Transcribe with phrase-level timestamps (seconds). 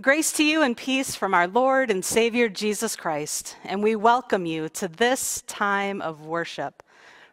[0.00, 4.44] Grace to you and peace from our Lord and Savior Jesus Christ, and we welcome
[4.44, 6.82] you to this time of worship.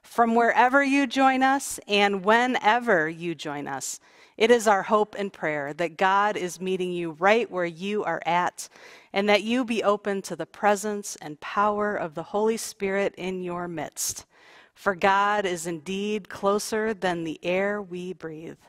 [0.03, 3.99] From wherever you join us and whenever you join us,
[4.37, 8.21] it is our hope and prayer that God is meeting you right where you are
[8.27, 8.69] at,
[9.11, 13.41] and that you be open to the presence and power of the Holy Spirit in
[13.41, 14.27] your midst.
[14.75, 18.59] For God is indeed closer than the air we breathe.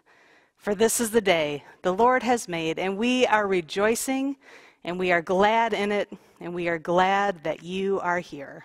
[0.62, 4.36] For this is the day the Lord has made, and we are rejoicing,
[4.84, 6.08] and we are glad in it,
[6.38, 8.64] and we are glad that you are here.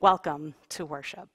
[0.00, 1.28] Welcome to worship.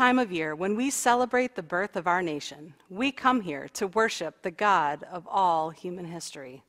[0.00, 3.86] Time of year, when we celebrate the birth of our nation, we come here to
[3.88, 6.62] worship the God of all human history.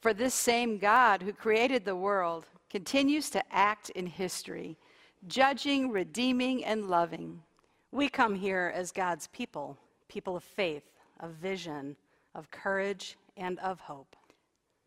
[0.00, 4.76] For this same God who created the world continues to act in history,
[5.28, 7.40] judging, redeeming, and loving.
[7.92, 11.94] We come here as God's people, people of faith, of vision,
[12.34, 14.16] of courage, and of hope.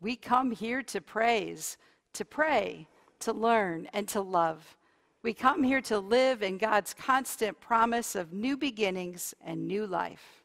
[0.02, 1.78] We come here to praise,
[2.12, 2.86] to pray,
[3.20, 4.76] to learn, and to love.
[5.24, 10.42] We come here to live in God's constant promise of new beginnings and new life.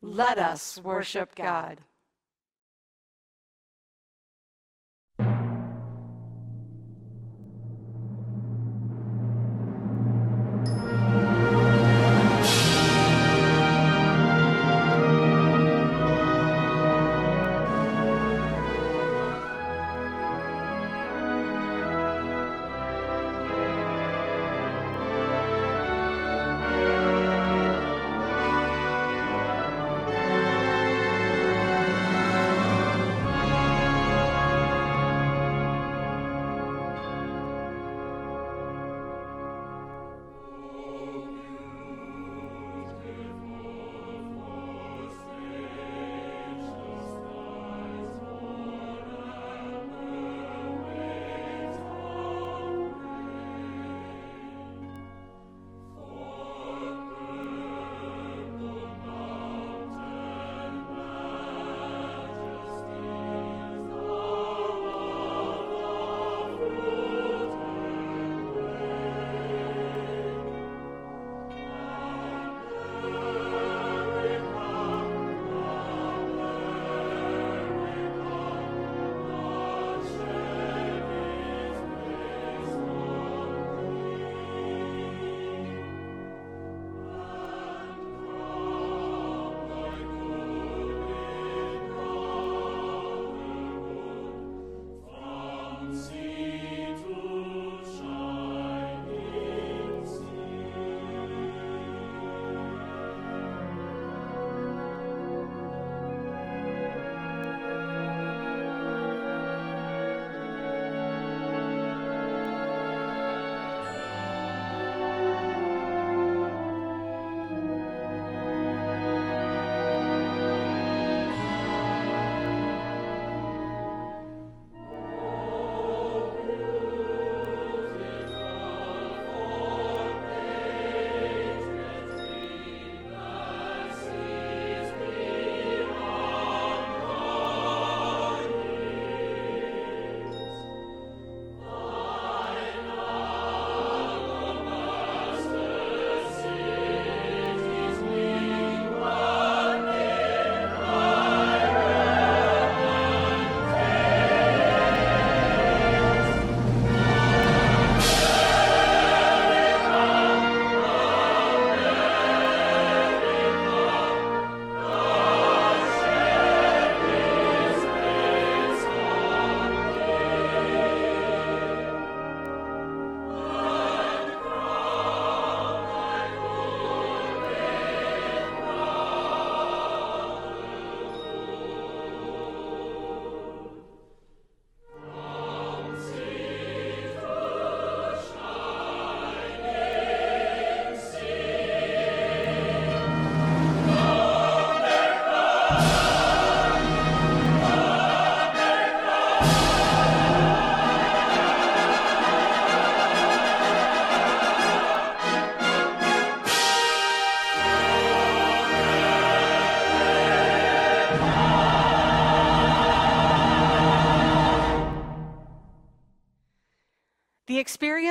[0.00, 1.82] Let us worship God.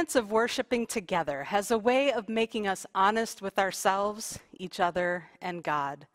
[0.08, 5.26] Experience of worshiping together has a way of making us honest with ourselves, each other,
[5.42, 6.08] and God.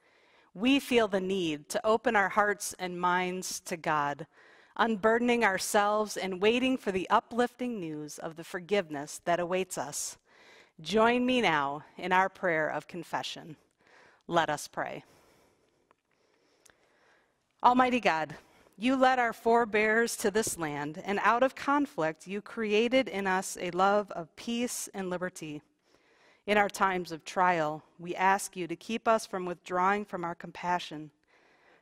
[0.55, 4.27] We feel the need to open our hearts and minds to God,
[4.79, 10.17] unburdening ourselves and waiting for the uplifting news of the forgiveness that awaits us.
[10.81, 13.57] Join me now in our prayer of confession.
[14.27, 15.05] Let us pray.
[17.63, 18.35] Almighty God,
[18.79, 23.57] you led our forebears to this land, and out of conflict, you created in us
[23.61, 25.63] a love of peace and liberty.
[26.47, 30.35] In our times of trial, we ask you to keep us from withdrawing from our
[30.35, 31.11] compassion.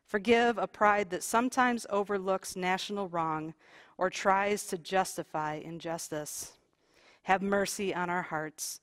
[0.05, 3.55] Forgive a pride that sometimes overlooks national wrong
[3.97, 6.53] or tries to justify injustice.
[7.23, 8.81] Have mercy on our hearts.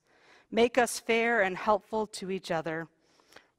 [0.50, 2.88] Make us fair and helpful to each other.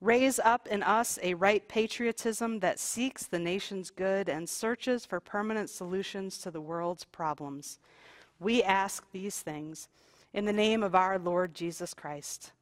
[0.01, 5.19] Raise up in us a right patriotism that seeks the nation's good and searches for
[5.19, 7.81] permanent solutions to the world's problems.
[8.39, 9.89] We ask these things
[10.33, 12.53] in the name of our Lord Jesus Christ.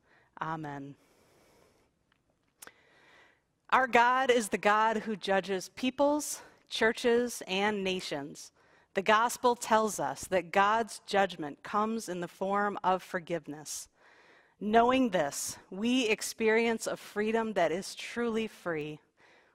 [0.41, 0.95] Amen.
[3.69, 6.41] Our God is the God who judges peoples,
[6.71, 8.53] churches, and nations.
[8.95, 13.89] The gospel tells us that God's judgment comes in the form of forgiveness.
[14.59, 18.99] Knowing this, we experience a freedom that is truly free.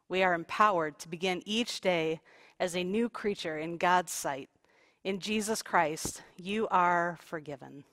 [0.08, 2.22] We are empowered to begin each day
[2.60, 4.50] as a new creature in God's sight.
[5.04, 7.84] In Jesus Christ, you are forgiven.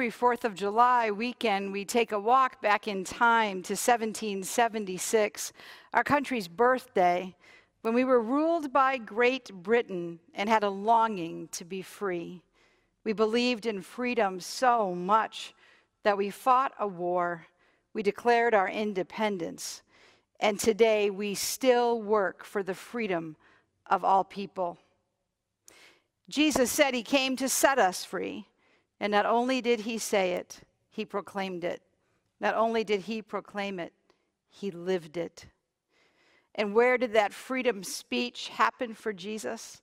[0.00, 5.52] Every 4th of July weekend, we take a walk back in time to 1776,
[5.92, 7.36] our country's birthday,
[7.82, 12.40] when we were ruled by Great Britain and had a longing to be free.
[13.04, 15.52] We believed in freedom so much
[16.02, 17.46] that we fought a war.
[17.92, 19.82] We declared our independence.
[20.40, 23.36] And today we still work for the freedom
[23.84, 24.78] of all people.
[26.30, 28.46] Jesus said he came to set us free.
[29.00, 31.82] And not only did he say it, he proclaimed it.
[32.40, 33.92] Not only did he proclaim it,
[34.48, 35.46] he lived it.
[36.54, 39.80] And where did that freedom speech happen for Jesus?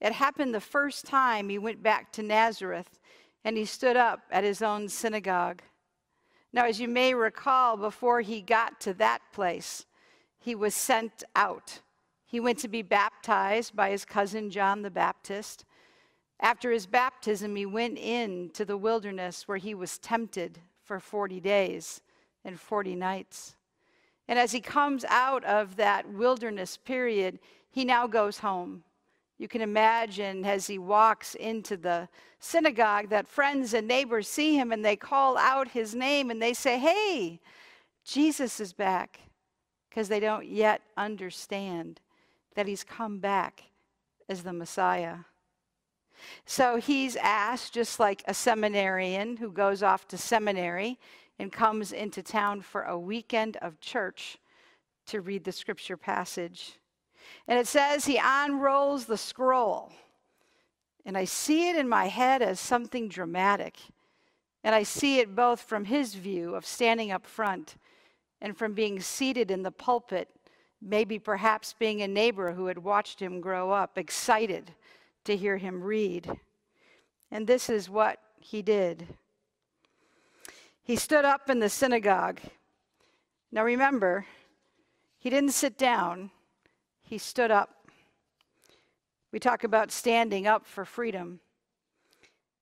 [0.00, 2.98] It happened the first time he went back to Nazareth
[3.44, 5.62] and he stood up at his own synagogue.
[6.52, 9.86] Now, as you may recall, before he got to that place,
[10.38, 11.80] he was sent out.
[12.26, 15.64] He went to be baptized by his cousin John the Baptist.
[16.42, 22.02] After his baptism, he went into the wilderness where he was tempted for 40 days
[22.44, 23.54] and 40 nights.
[24.26, 27.38] And as he comes out of that wilderness period,
[27.70, 28.82] he now goes home.
[29.38, 32.08] You can imagine as he walks into the
[32.40, 36.54] synagogue that friends and neighbors see him and they call out his name and they
[36.54, 37.40] say, Hey,
[38.04, 39.20] Jesus is back.
[39.88, 42.00] Because they don't yet understand
[42.54, 43.64] that he's come back
[44.28, 45.16] as the Messiah.
[46.44, 50.98] So he's asked, just like a seminarian who goes off to seminary
[51.38, 54.38] and comes into town for a weekend of church
[55.06, 56.78] to read the scripture passage.
[57.48, 59.92] And it says he unrolls the scroll.
[61.04, 63.76] And I see it in my head as something dramatic.
[64.62, 67.76] And I see it both from his view of standing up front
[68.40, 70.28] and from being seated in the pulpit,
[70.80, 74.72] maybe perhaps being a neighbor who had watched him grow up, excited
[75.24, 76.30] to hear him read.
[77.30, 79.06] And this is what he did.
[80.82, 82.40] He stood up in the synagogue.
[83.50, 84.26] Now remember,
[85.18, 86.30] he didn't sit down,
[87.02, 87.86] he stood up.
[89.30, 91.40] We talk about standing up for freedom.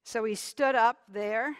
[0.05, 1.57] So he stood up there.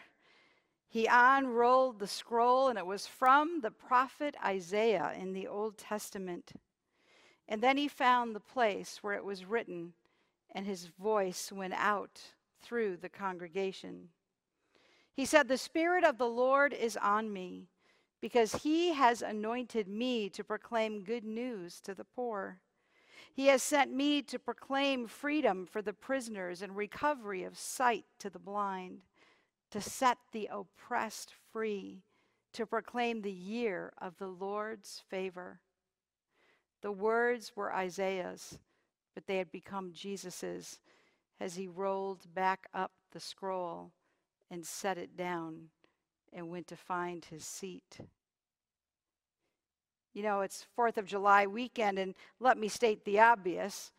[0.88, 6.52] He unrolled the scroll, and it was from the prophet Isaiah in the Old Testament.
[7.49, 9.92] And then he found the place where it was written,
[10.52, 12.21] and his voice went out
[12.61, 14.09] through the congregation.
[15.14, 17.69] He said, The Spirit of the Lord is on me,
[18.21, 22.61] because he has anointed me to proclaim good news to the poor.
[23.33, 28.28] He has sent me to proclaim freedom for the prisoners and recovery of sight to
[28.28, 29.02] the blind,
[29.71, 32.02] to set the oppressed free,
[32.52, 35.61] to proclaim the year of the Lord's favor.
[36.83, 38.59] The words were Isaiah's
[39.20, 40.80] but they had become Jesus's
[41.38, 43.92] as he rolled back up the scroll
[44.50, 45.68] and set it down
[46.32, 47.98] and went to find his seat.
[50.14, 53.92] You know, it's 4th of July weekend, and let me state the obvious.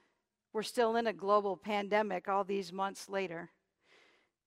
[0.54, 3.52] We're still in a global pandemic all these months later.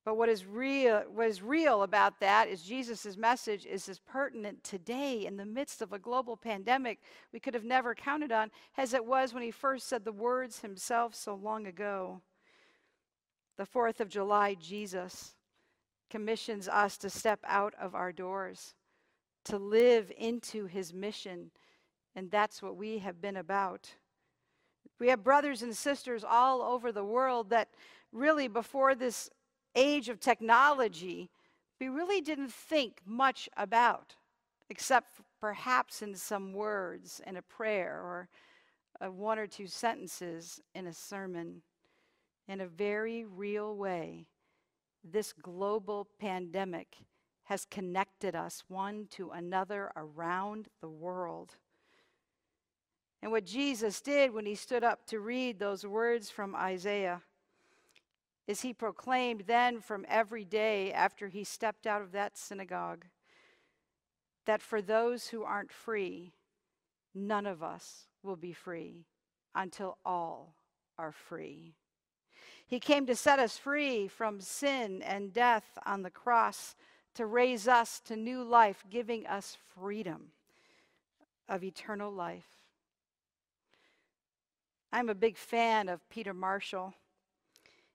[0.05, 4.63] But what is real, what is real about that is Jesus' message is as pertinent
[4.63, 7.01] today in the midst of a global pandemic
[7.33, 10.61] we could have never counted on as it was when he first said the words
[10.61, 12.21] himself so long ago.
[13.57, 15.37] The 4th of July, Jesus
[16.11, 18.75] commissions us to step out of our doors,
[19.47, 21.51] to live into his mission,
[22.15, 23.95] and that's what we have been about.
[25.01, 27.71] We have brothers and sisters all over the world that
[28.13, 29.31] really, before this
[29.75, 31.31] age of technology,
[31.81, 34.15] we really didn't think much about,
[34.71, 38.29] except perhaps in some words in a prayer or
[39.01, 41.63] a one or two sentences in a sermon.
[42.47, 44.27] In a very real way,
[45.03, 46.97] this global pandemic
[47.45, 51.57] has connected us one to another around the world.
[53.23, 57.23] And what Jesus did when he stood up to read those words from Isaiah
[58.47, 63.07] is he proclaimed then from every day after he stepped out of that synagogue
[64.47, 66.35] that for those who aren't free,
[67.15, 69.07] none of us will be free
[69.55, 70.57] until all
[70.99, 71.75] are free.
[72.67, 76.75] He came to set us free from sin and death on the cross,
[77.15, 80.33] to raise us to new life, giving us freedom
[81.49, 82.49] of eternal life.
[84.93, 86.95] I'm a big fan of Peter Marshall.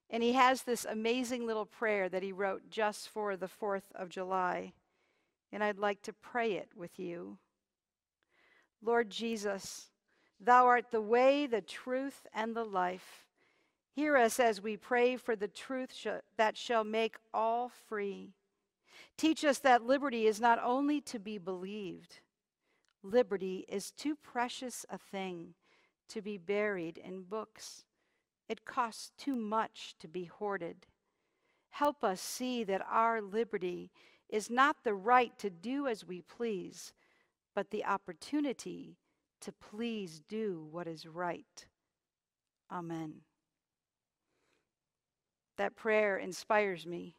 [0.10, 4.10] And he has this amazing little prayer that he wrote just for the 4th of
[4.10, 4.74] July.
[5.51, 7.38] And I'd like to pray it with you.
[8.82, 9.92] Lord Jesus,
[10.39, 13.28] thou art the way, the truth, and the life.
[13.92, 18.34] Hear us as we pray for the truth sh- that shall make all free.
[19.18, 22.22] Teach us that liberty is not only to be believed,
[23.04, 25.54] liberty is too precious a thing
[26.08, 27.84] to be buried in books.
[28.50, 30.88] It costs too much to be hoarded.
[31.69, 33.91] Help us see that our liberty
[34.28, 36.91] is not the right to do as we please,
[37.54, 38.97] but the opportunity
[39.41, 41.67] to please do what is right.
[42.71, 43.21] Amen.
[45.58, 47.15] That prayer inspires me.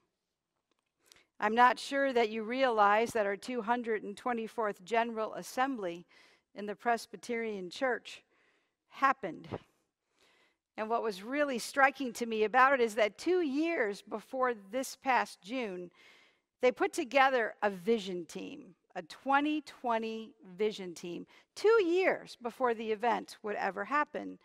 [1.39, 6.07] I'm not sure that you realize that our 224th General Assembly
[6.55, 8.23] in the Presbyterian Church
[8.89, 9.49] happened
[10.77, 14.97] and what was really striking to me about it is that two years before this
[14.97, 15.91] past June,
[16.63, 23.37] they put together a vision team, a 2020 vision team, two years before the event
[23.43, 24.39] would ever happen.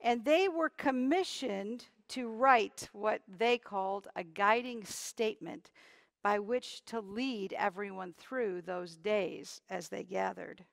[0.00, 5.70] And they were commissioned to write what they called a guiding statement
[6.22, 10.64] by which to lead everyone through those days as they gathered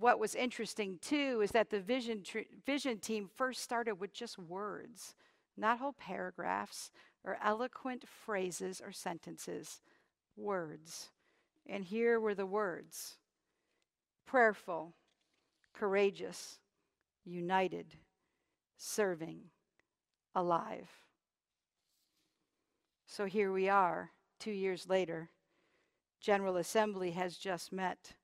[0.00, 4.38] what was interesting too is that the vision, tr- vision team first started with just
[4.38, 5.14] words,
[5.56, 6.90] not whole paragraphs
[7.24, 9.80] or eloquent phrases or sentences,
[10.36, 11.10] words.
[11.66, 13.16] And here were the words
[14.26, 14.94] prayerful,
[15.74, 16.58] courageous,
[17.24, 17.86] united,
[18.76, 19.40] serving,
[20.34, 20.90] alive.
[23.06, 25.30] So here we are, two years later.
[26.20, 28.14] General Assembly has just met.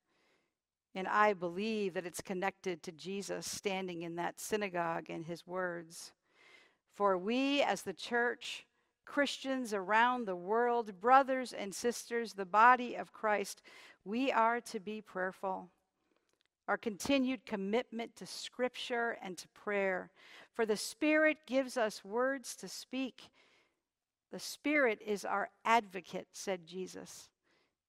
[0.94, 6.12] And I believe that it's connected to Jesus standing in that synagogue and his words.
[6.94, 8.66] For we, as the church,
[9.04, 13.62] Christians around the world, brothers and sisters, the body of Christ,
[14.04, 15.68] we are to be prayerful.
[16.68, 20.10] Our continued commitment to Scripture and to prayer.
[20.52, 23.30] For the Spirit gives us words to speak.
[24.30, 27.28] The Spirit is our advocate, said Jesus.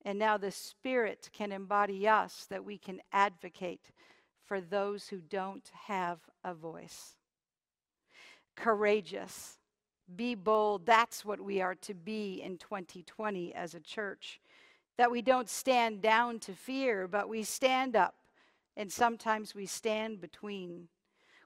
[0.03, 3.91] And now the Spirit can embody us that we can advocate
[4.43, 7.15] for those who don't have a voice.
[8.55, 9.59] Courageous,
[10.15, 10.85] be bold.
[10.85, 14.41] That's what we are to be in 2020 as a church.
[14.97, 18.15] That we don't stand down to fear, but we stand up,
[18.75, 20.87] and sometimes we stand between.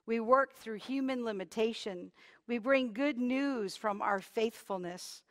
[0.05, 2.11] We work through human limitation.
[2.47, 5.21] We bring good news from our faithfulness.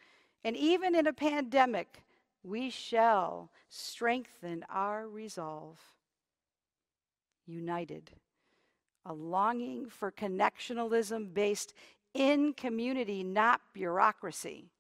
[0.45, 2.03] And even in a pandemic,
[2.45, 5.81] we shall strengthen our resolve.
[7.47, 8.11] United,
[9.05, 11.75] a longing for connectionalism based
[12.15, 14.71] in community, not bureaucracy.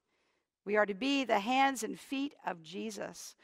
[0.64, 3.34] We are to be the hands and feet of Jesus.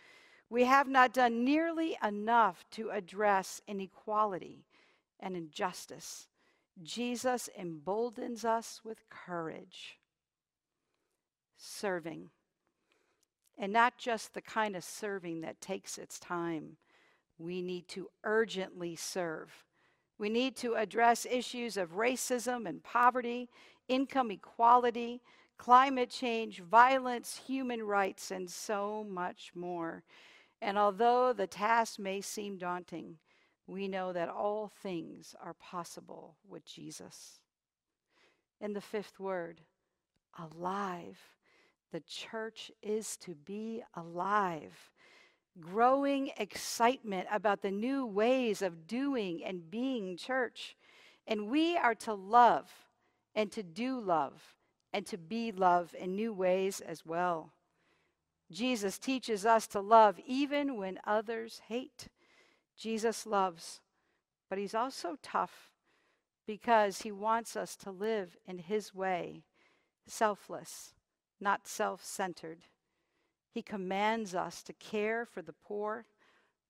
[0.48, 4.64] We have not done nearly enough to address inequality
[5.18, 6.28] and injustice.
[6.83, 9.98] Jesus emboldens us with courage.
[11.59, 12.30] Serving
[13.61, 16.79] and not just the kind of serving that takes its time.
[17.38, 19.53] We need to urgently serve.
[20.18, 23.51] We need to address issues of racism and poverty,
[23.87, 25.20] income equality,
[25.59, 30.05] climate change, violence, human rights, and so much more.
[30.62, 33.18] And although the task may seem daunting,
[33.66, 37.40] we know that all things are possible with Jesus.
[38.59, 39.61] In the fifth word,
[40.38, 41.18] alive.
[41.92, 44.90] The church is to be alive.
[45.59, 50.76] Growing excitement about the new ways of doing and being church.
[51.26, 52.70] And we are to love
[53.35, 54.55] and to do love
[54.92, 57.53] and to be love in new ways as well.
[58.50, 62.09] Jesus teaches us to love even when others hate.
[62.76, 63.81] Jesus loves,
[64.48, 65.70] but he's also tough
[66.46, 69.44] because he wants us to live in his way,
[70.07, 70.94] selfless,
[71.40, 72.59] not self centered.
[73.53, 76.07] He commands us to care for the poor,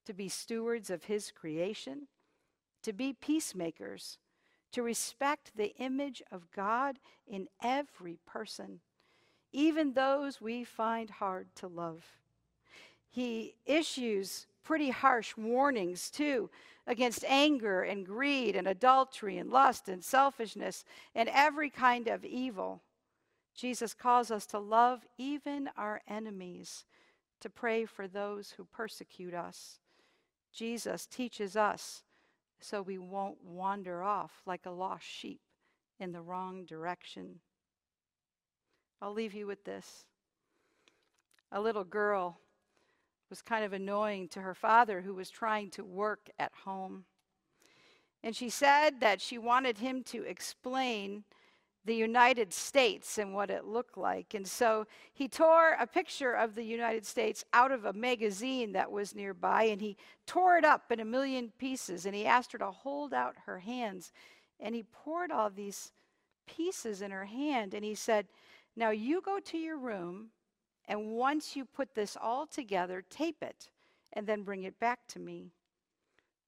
[0.06, 2.08] to be stewards of his creation,
[2.82, 4.18] to be peacemakers,
[4.72, 8.80] to respect the image of God in every person,
[9.52, 12.04] even those we find hard to love.
[13.08, 16.48] He issues pretty harsh warnings, too,
[16.86, 22.80] against anger and greed and adultery and lust and selfishness and every kind of evil.
[23.60, 26.86] Jesus calls us to love even our enemies,
[27.40, 29.80] to pray for those who persecute us.
[30.50, 32.02] Jesus teaches us
[32.58, 35.42] so we won't wander off like a lost sheep
[35.98, 37.40] in the wrong direction.
[39.02, 40.06] I'll leave you with this.
[41.52, 42.40] A little girl
[43.28, 47.04] was kind of annoying to her father who was trying to work at home.
[48.22, 51.24] And she said that she wanted him to explain
[51.84, 54.34] the United States and what it looked like.
[54.34, 58.92] And so he tore a picture of the United States out of a magazine that
[58.92, 62.58] was nearby and he tore it up in a million pieces and he asked her
[62.58, 64.12] to hold out her hands.
[64.58, 65.92] And he poured all these
[66.46, 68.26] pieces in her hand and he said,
[68.76, 70.28] Now you go to your room
[70.86, 73.70] and once you put this all together, tape it
[74.12, 75.52] and then bring it back to me.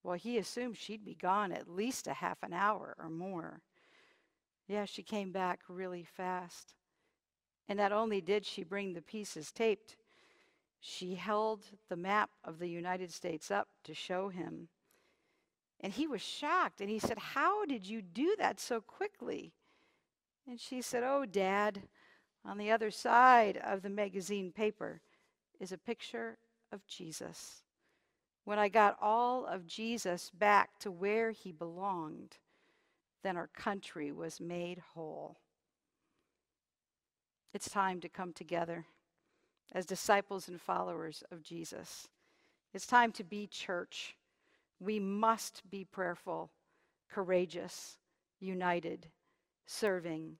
[0.03, 3.61] Well, he assumed she'd be gone at least a half an hour or more.
[4.67, 6.75] Yeah, she came back really fast.
[7.67, 9.95] And not only did she bring the pieces taped,
[10.79, 14.67] she held the map of the United States up to show him.
[15.79, 19.53] And he was shocked and he said, How did you do that so quickly?
[20.47, 21.83] And she said, Oh, Dad,
[22.45, 25.01] on the other side of the magazine paper
[25.59, 26.37] is a picture
[26.71, 27.63] of Jesus.
[28.43, 32.37] When I got all of Jesus back to where he belonged,
[33.23, 35.37] then our country was made whole.
[37.53, 38.85] It's time to come together
[39.73, 42.07] as disciples and followers of Jesus.
[42.73, 44.17] It's time to be church.
[44.79, 46.51] We must be prayerful,
[47.09, 47.97] courageous,
[48.39, 49.07] united,
[49.65, 50.37] serving,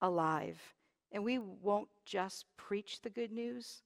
[0.00, 0.74] alive.
[1.12, 3.82] And we won't just preach the good news,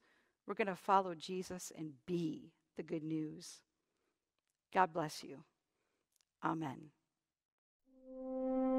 [0.46, 3.60] we're going to follow Jesus and be the good news.
[4.72, 5.44] God bless you.
[6.42, 6.90] Amen.
[8.20, 8.69] Música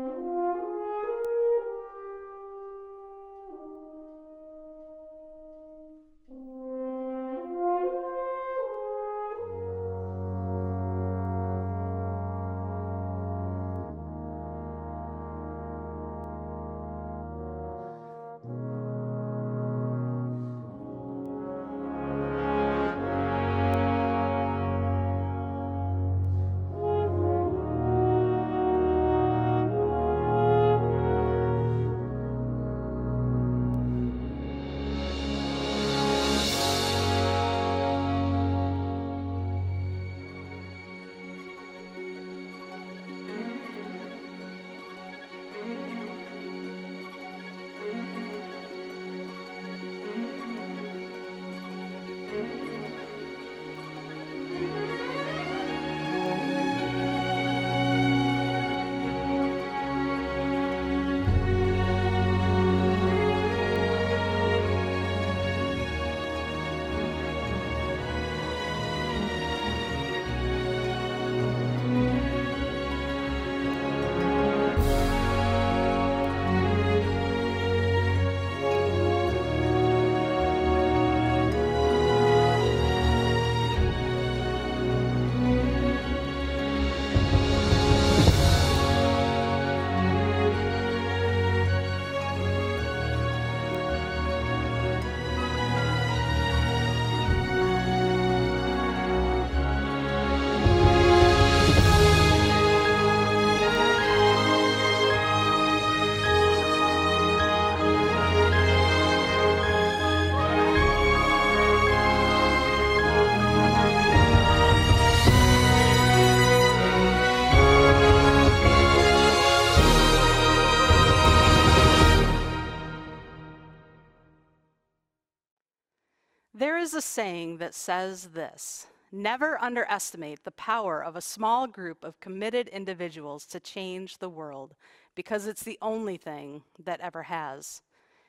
[126.62, 132.04] There is a saying that says this Never underestimate the power of a small group
[132.04, 134.76] of committed individuals to change the world,
[135.16, 137.82] because it's the only thing that ever has.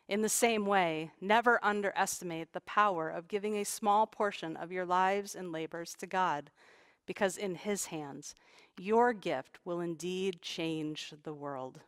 [0.09, 4.87] In the same way, never underestimate the power of giving a small portion of your
[4.87, 6.51] lives and labors to God,
[7.05, 8.35] because in His hands,
[8.81, 11.81] your gift will indeed change the world.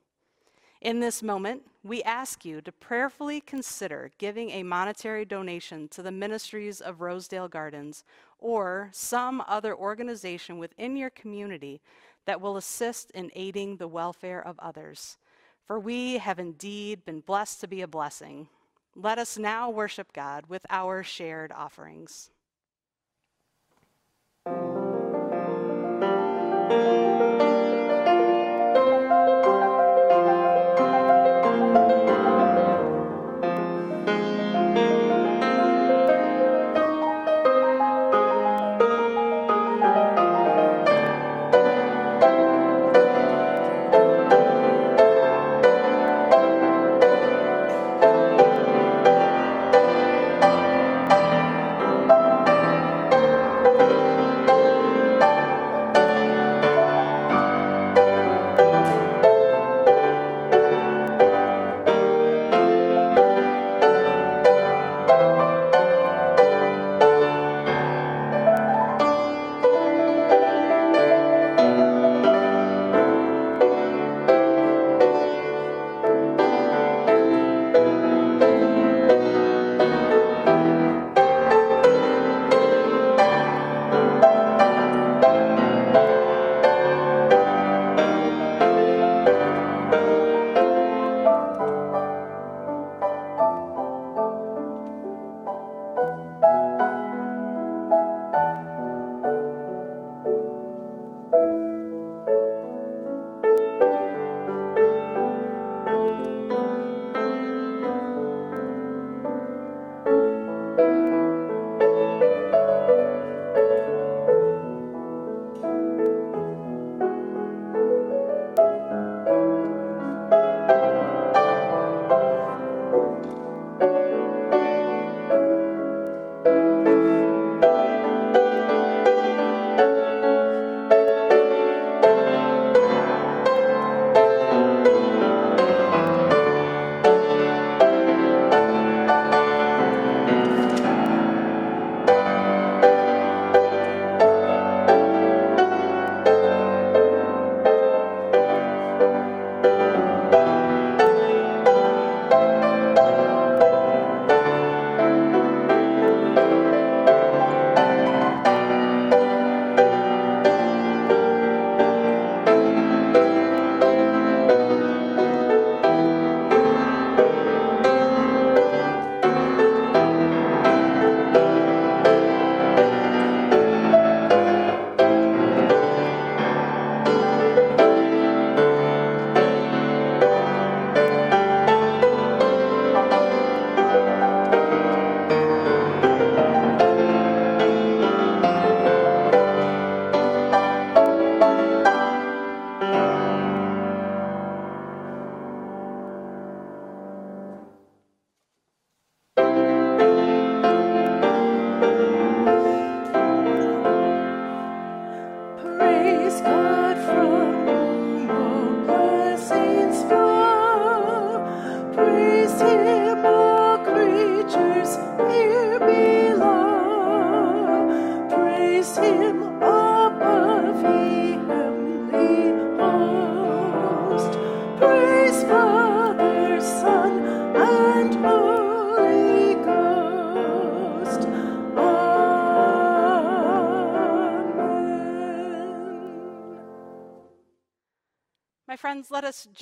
[0.85, 6.13] In this moment, we ask you to prayerfully consider giving a monetary donation to the
[6.13, 8.05] ministries of Rosedale Gardens
[8.39, 11.81] or some other organization within your community
[12.27, 15.17] that will assist in aiding the welfare of others.
[15.65, 18.49] For we have indeed been blessed to be a blessing.
[18.95, 22.29] Let us now worship God with our shared offerings.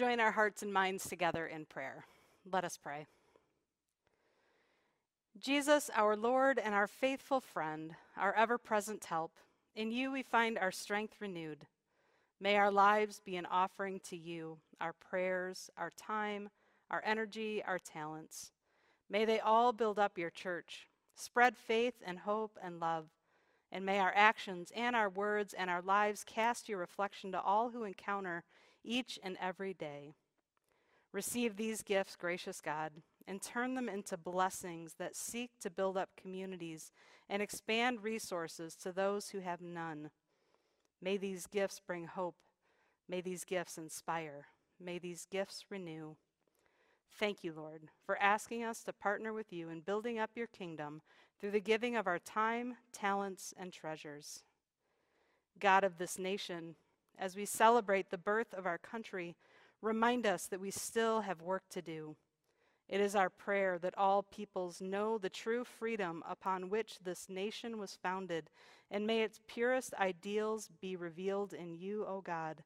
[0.03, 2.05] Join our hearts and minds together in prayer.
[2.51, 3.07] Let us pray.
[5.39, 9.31] Jesus, our Lord and our faithful friend, our ever present help,
[9.77, 11.67] in you we find our strength renewed.
[12.41, 16.49] May our lives be an offering to you, our prayers, our time,
[16.91, 18.51] our energy, our talents.
[19.09, 23.07] May they all build up your church, spread faith and hope and love.
[23.71, 27.71] And may our actions and our words and our lives cast your reflection to all
[27.71, 28.43] who encounter
[28.85, 30.15] each and every day.
[31.13, 32.93] Receive these gifts, gracious God,
[33.27, 36.91] and turn them into blessings that seek to build up communities
[37.29, 40.11] and expand resources to those who have none.
[41.01, 42.37] May these gifts bring hope.
[43.09, 44.47] May these gifts inspire.
[44.81, 46.17] May these gifts renew.
[47.19, 51.03] Thank you, Lord, for asking us to partner with you in building up your kingdom
[51.39, 54.45] through the giving of our time, talents, and treasures.
[55.59, 56.77] God of this nation,
[57.19, 59.35] as we celebrate the birth of our country,
[59.81, 62.17] remind us that we still have work to do.
[62.89, 67.79] It is our prayer that all peoples know the true freedom upon which this nation
[67.79, 68.51] was founded,
[68.91, 72.65] and may its purest ideals be revealed in you, O God,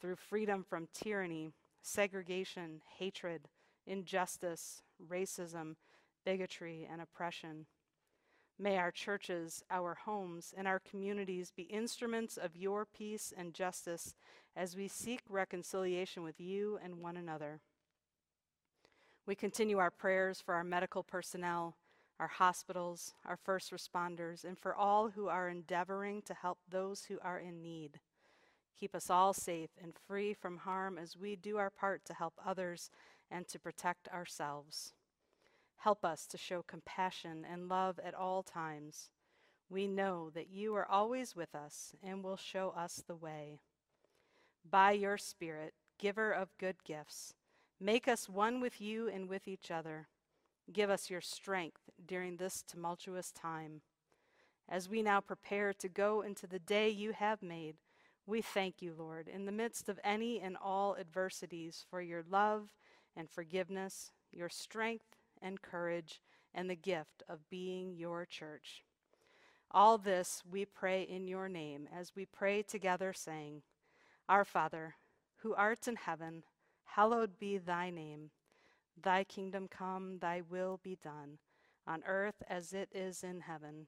[0.00, 3.42] through freedom from tyranny, segregation, hatred,
[3.86, 5.76] injustice, racism,
[6.24, 7.66] bigotry, and oppression.
[8.62, 14.14] May our churches, our homes, and our communities be instruments of your peace and justice
[14.54, 17.60] as we seek reconciliation with you and one another.
[19.24, 21.76] We continue our prayers for our medical personnel,
[22.18, 27.18] our hospitals, our first responders, and for all who are endeavoring to help those who
[27.22, 27.98] are in need.
[28.78, 32.34] Keep us all safe and free from harm as we do our part to help
[32.44, 32.90] others
[33.30, 34.92] and to protect ourselves.
[35.80, 39.08] Help us to show compassion and love at all times.
[39.70, 43.60] We know that you are always with us and will show us the way.
[44.68, 47.32] By your Spirit, giver of good gifts,
[47.80, 50.08] make us one with you and with each other.
[50.70, 53.80] Give us your strength during this tumultuous time.
[54.68, 57.76] As we now prepare to go into the day you have made,
[58.26, 62.74] we thank you, Lord, in the midst of any and all adversities, for your love
[63.16, 66.20] and forgiveness, your strength and courage,
[66.54, 68.82] and the gift of being your church.
[69.70, 73.62] All this we pray in your name as we pray together, saying,
[74.28, 74.96] Our Father,
[75.38, 76.42] who art in heaven,
[76.84, 78.30] hallowed be thy name.
[79.00, 81.38] Thy kingdom come, thy will be done,
[81.86, 83.86] on earth as it is in heaven.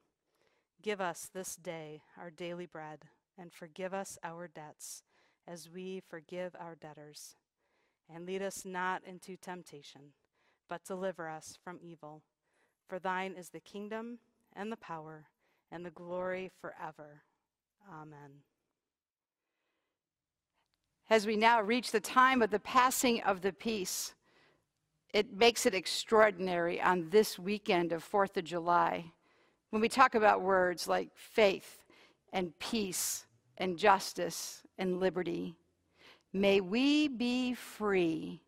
[0.82, 3.00] Give us this day our daily bread,
[3.36, 5.02] and forgive us our debts,
[5.46, 7.36] as we forgive our debtors.
[8.12, 10.12] And lead us not into temptation
[10.72, 12.22] but deliver us from evil.
[12.88, 14.18] For thine is the kingdom
[14.56, 15.26] and the power
[15.70, 17.24] and the glory forever.
[17.92, 18.40] Amen.
[21.10, 24.14] As we now reach the time of the passing of the peace,
[25.12, 29.12] it makes it extraordinary on this weekend of 4th of July
[29.68, 31.84] when we talk about words like faith
[32.32, 33.26] and peace
[33.58, 35.54] and justice and liberty.
[36.32, 38.40] May we be free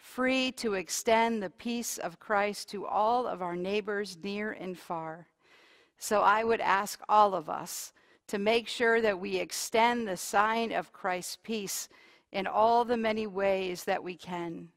[0.00, 5.28] free to extend the peace of Christ to all of our neighbors near and far.
[5.98, 7.92] So I would ask all of us
[8.28, 11.88] to make sure that we extend the sign of Christ's peace
[12.32, 14.68] in all the many ways that we can.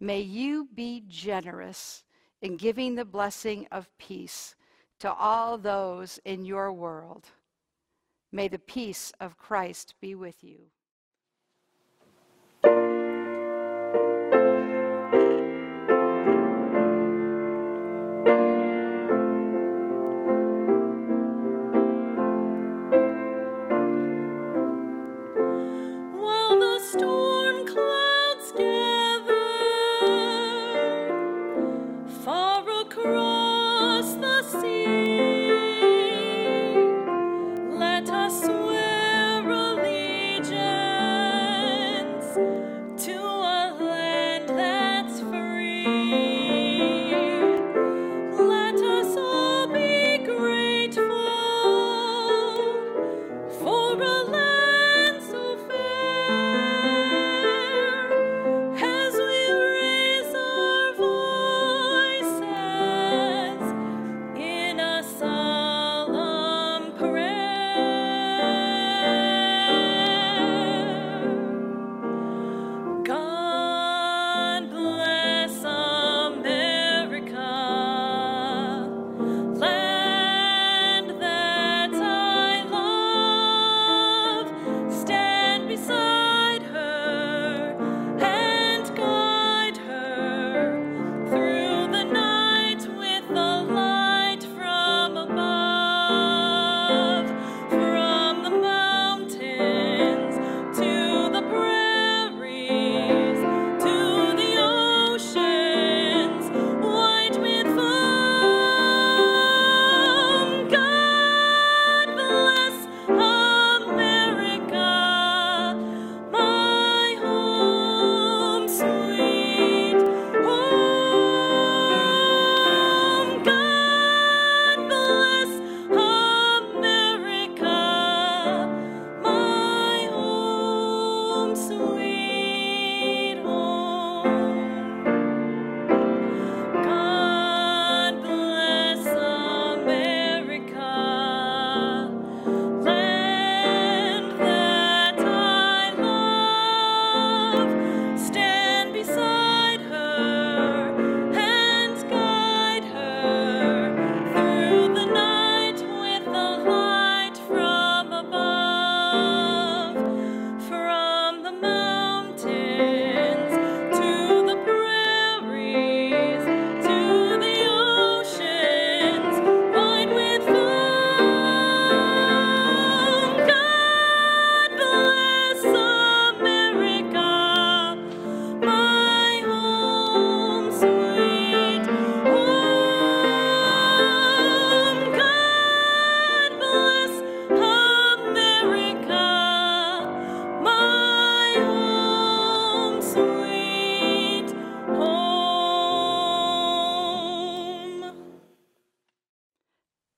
[0.00, 2.04] May you be generous
[2.40, 4.54] in giving the blessing of peace
[5.00, 7.26] to all those in your world.
[8.32, 10.70] May the peace of Christ be with you.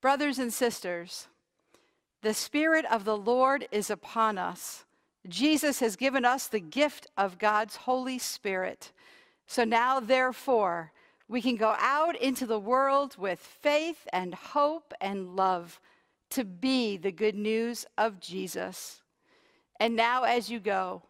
[0.06, 1.26] Brothers and sisters,
[2.22, 4.84] the Spirit of the Lord is upon us.
[5.26, 8.92] Jesus has given us the gift of God's Holy Spirit.
[9.48, 10.92] So now, therefore,
[11.26, 15.80] we can go out into the world with faith and hope and love
[16.30, 19.02] to be the good news of Jesus.
[19.80, 21.02] And now, as you go,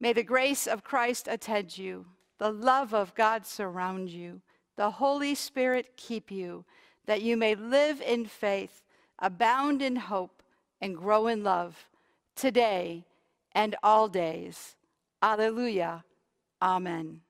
[0.00, 2.06] may the grace of Christ attend you,
[2.40, 4.40] the love of God surround you,
[4.76, 6.64] the Holy Spirit keep you,
[7.06, 8.82] that you may live in faith,
[9.18, 10.42] abound in hope,
[10.80, 11.88] and grow in love
[12.34, 13.04] today
[13.52, 14.76] and all days.
[15.22, 16.04] Alleluia.
[16.60, 17.20] Amen.